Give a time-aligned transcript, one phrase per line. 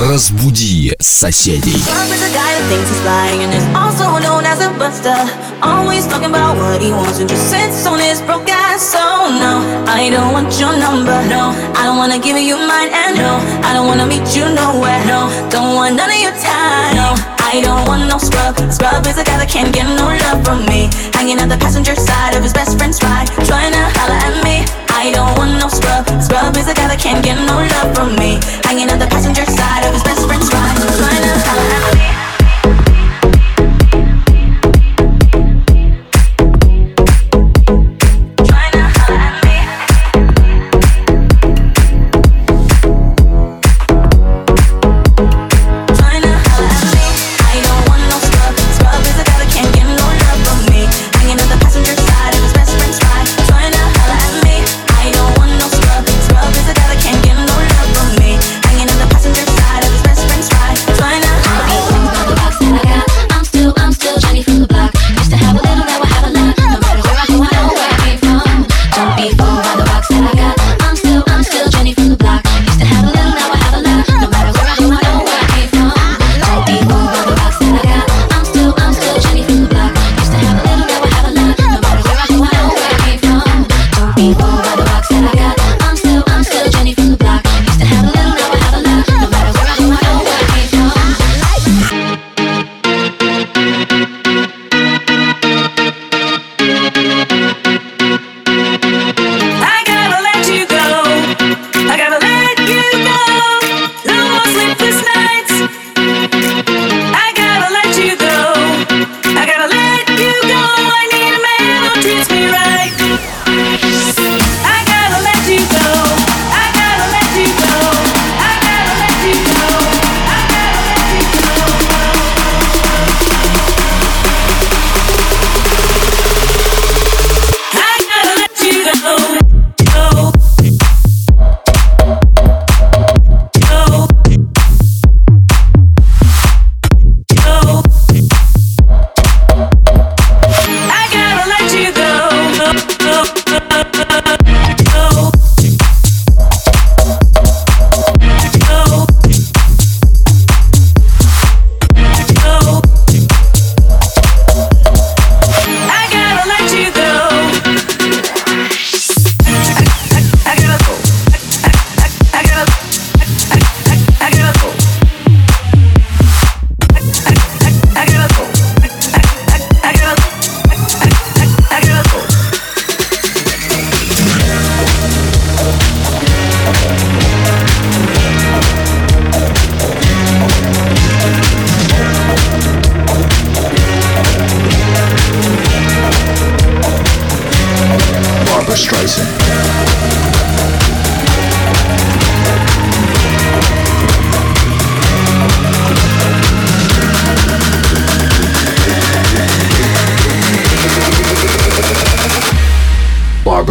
[0.00, 1.84] Разбуди соседей.
[5.62, 8.80] Always talking about what he wants and just sits on his broke ass.
[8.80, 11.12] So no, I don't want your number.
[11.28, 12.88] No, I don't wanna give you mine.
[12.88, 15.04] And no, I don't wanna meet you nowhere.
[15.04, 16.96] No, don't want none of your time.
[16.96, 17.14] No,
[17.52, 18.56] I don't want no scrub.
[18.72, 20.88] Scrub is a guy that can't get no love from me.
[21.12, 24.64] Hanging out the passenger side of his best friend's ride, trying to holler at me.
[25.00, 26.04] I don't want no scrub.
[26.20, 28.36] Scrub is a guy that can't get no love from me.
[28.68, 30.76] Hanging on the passenger side of his best friend's ride.
[30.76, 31.99] Trying to holler me.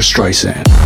[0.00, 0.85] Streisand.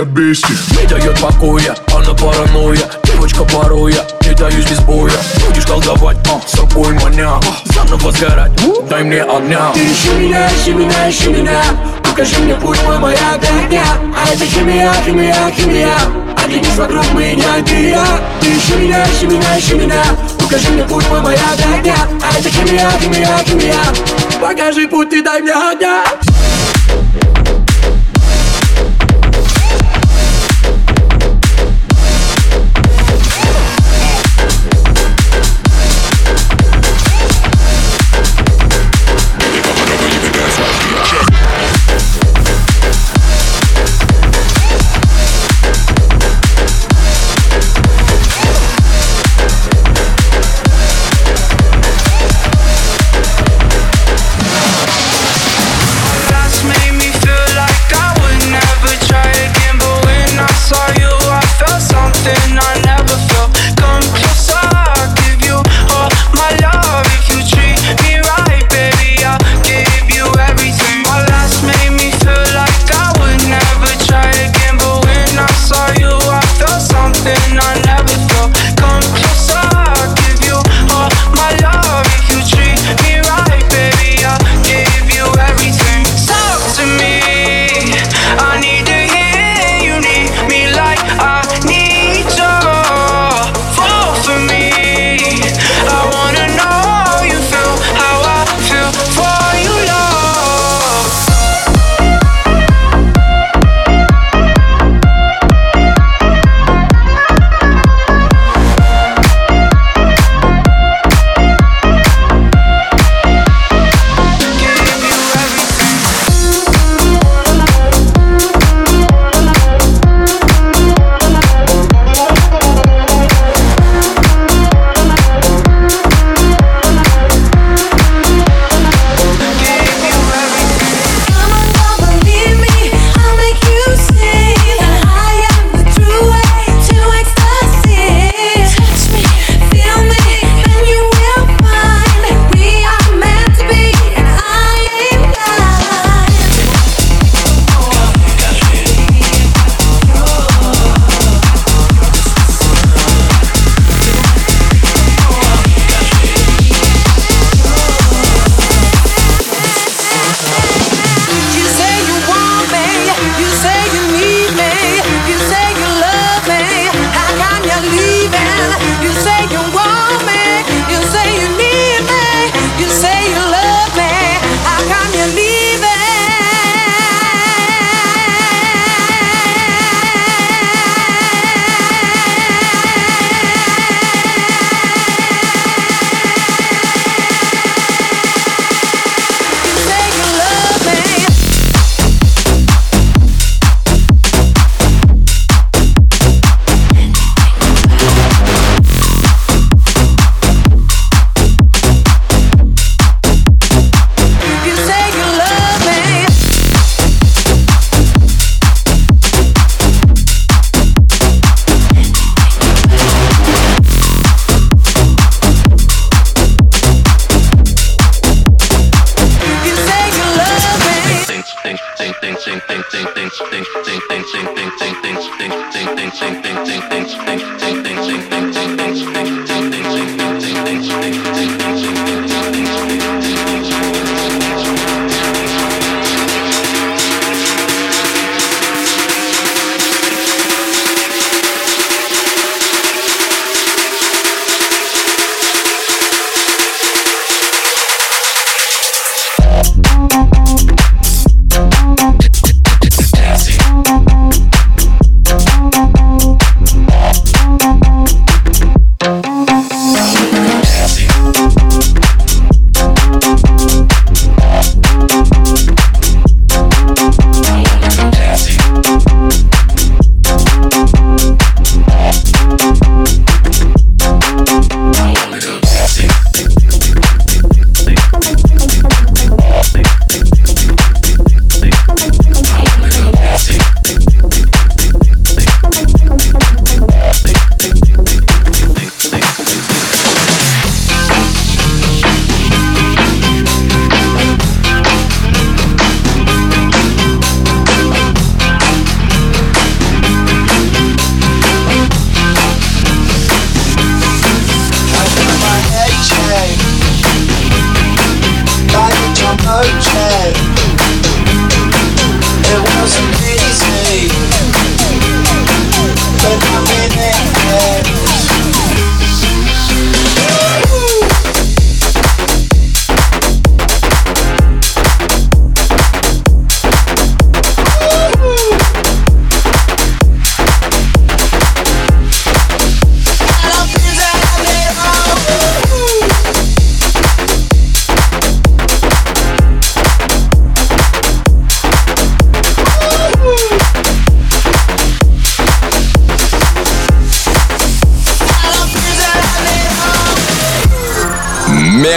[0.00, 2.82] От бести Не дает покоя, она паранойя.
[3.04, 5.12] Девочка пороя, не даюсь без боя.
[5.46, 7.40] Будешь колдовать, а, собой маня.
[7.74, 8.52] Заново сгорать,
[8.88, 9.70] дай мне огня.
[9.74, 11.62] Ты ищи меня, ищи меня, ищи меня.
[12.02, 13.40] Покажи мне путь мой маяк
[13.70, 13.84] дня
[14.14, 15.96] А это химия, химия, химия.
[16.36, 18.04] Оглянись вокруг меня, ты я
[18.40, 20.02] Ты ищи меня, ищи меня, ищи меня.
[20.38, 24.40] Покажи мне путь мой маяк дня А это химия, химия, химия.
[24.40, 26.04] Покажи путь и дай мне огня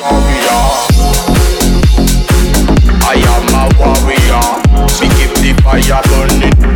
[0.00, 0.62] warrior.
[3.02, 4.46] I am a warrior.
[5.00, 6.67] We keep the fire burning.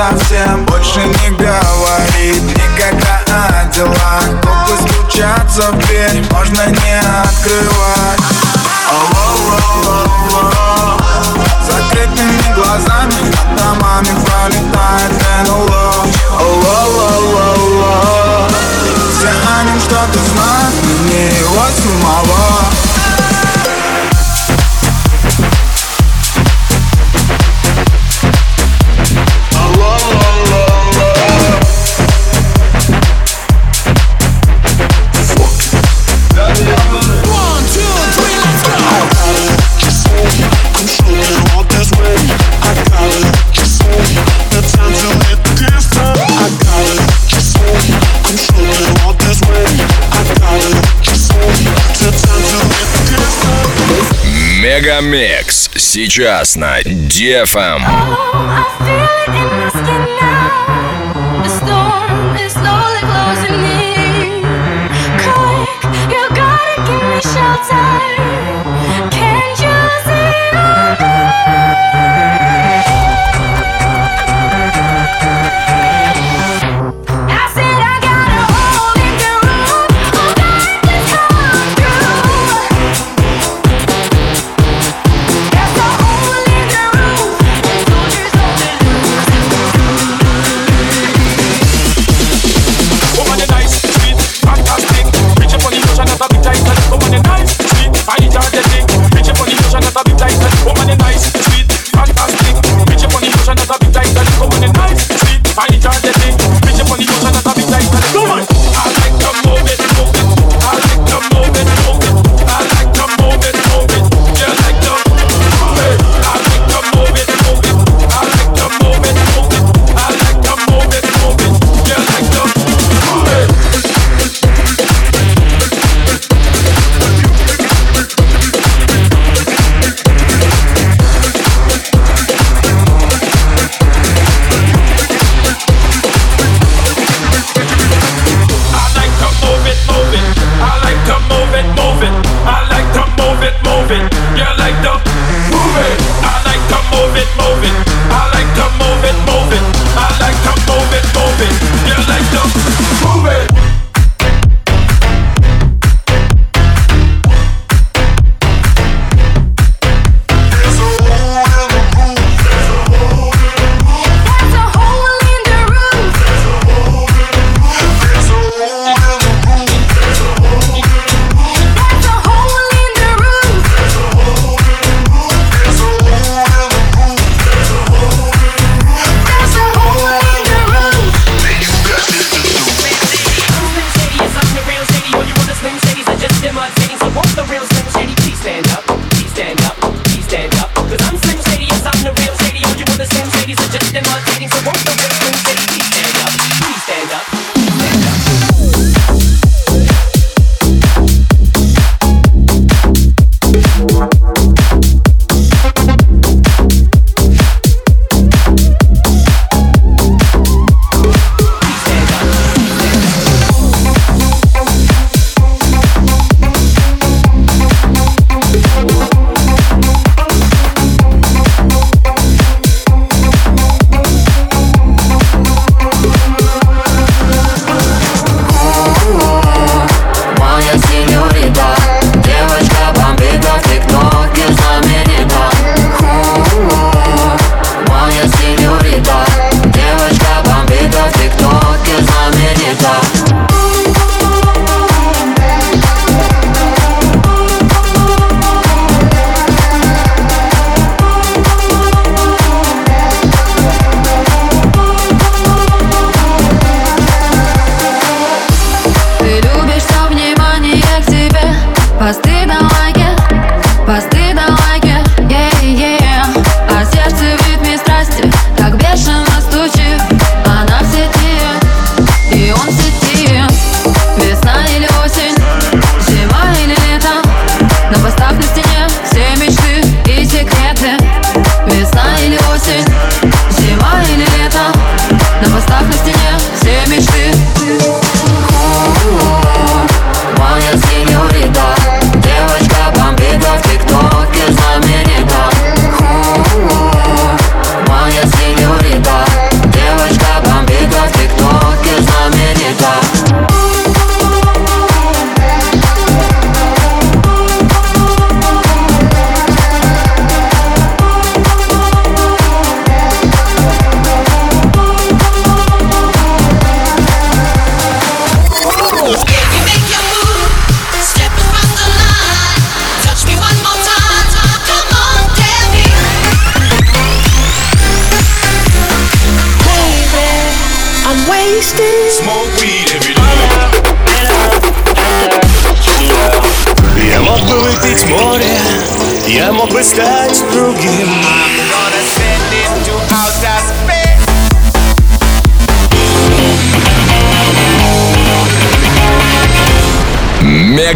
[0.00, 0.16] I
[54.60, 57.80] Мегамикс сейчас на DFM.
[58.80, 59.09] won't